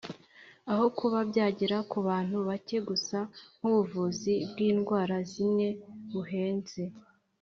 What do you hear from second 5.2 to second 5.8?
zimwe